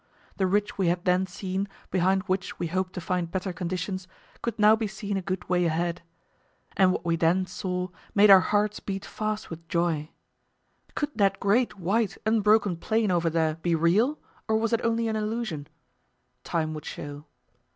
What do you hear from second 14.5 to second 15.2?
was it only an